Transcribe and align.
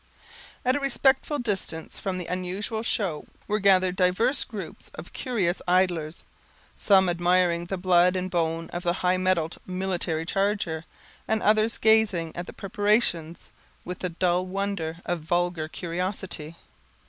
At 0.65 0.75
a 0.75 0.79
respectful 0.79 1.37
distance 1.37 1.99
from 1.99 2.17
this 2.17 2.27
unusual 2.27 2.81
show, 2.81 3.27
were 3.47 3.59
gathered 3.59 3.95
divers 3.97 4.43
groups 4.43 4.89
of 4.95 5.13
curious 5.13 5.61
idlers; 5.67 6.23
some 6.75 7.07
admiring 7.07 7.65
the 7.67 7.77
blood 7.77 8.15
and 8.15 8.27
bone 8.31 8.71
of 8.71 8.81
the 8.81 8.93
high 9.05 9.17
mettled 9.17 9.59
military 9.63 10.25
charger, 10.25 10.85
and 11.27 11.43
others 11.43 11.77
gazing 11.77 12.35
at 12.35 12.47
the 12.47 12.51
preparations, 12.53 13.51
with 13.85 13.99
the 13.99 14.09
dull 14.09 14.43
wonder 14.47 14.97
of 15.05 15.19
vulgar 15.19 15.67
curiosity. 15.67 16.55